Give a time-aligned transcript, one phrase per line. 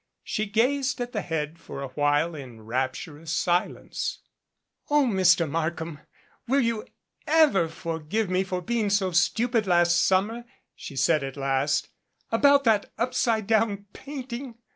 [0.23, 4.17] She gazed at the head for a while in rapturous silence.
[4.89, 5.47] "O Mr.
[5.47, 5.99] Markham,
[6.47, 6.85] will you
[7.27, 10.43] ever forgive me for being so stupid last summer,"
[10.73, 11.89] she said at last,
[12.31, 14.55] "about that up side down painting?